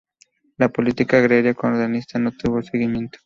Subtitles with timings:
[0.57, 3.19] La política agraria cardenista no tuvo seguimiento.